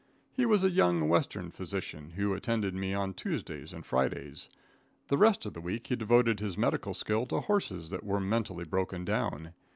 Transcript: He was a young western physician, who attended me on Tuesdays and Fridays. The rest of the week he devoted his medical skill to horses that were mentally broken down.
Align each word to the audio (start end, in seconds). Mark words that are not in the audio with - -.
He 0.31 0.47
was 0.47 0.63
a 0.63 0.71
young 0.71 1.07
western 1.09 1.51
physician, 1.51 2.13
who 2.15 2.33
attended 2.33 2.73
me 2.73 2.91
on 2.95 3.13
Tuesdays 3.13 3.71
and 3.71 3.85
Fridays. 3.85 4.49
The 5.09 5.17
rest 5.19 5.45
of 5.45 5.53
the 5.53 5.61
week 5.61 5.85
he 5.85 5.95
devoted 5.95 6.39
his 6.39 6.57
medical 6.57 6.95
skill 6.95 7.27
to 7.27 7.41
horses 7.41 7.91
that 7.91 8.03
were 8.03 8.19
mentally 8.19 8.65
broken 8.65 9.05
down. 9.05 9.53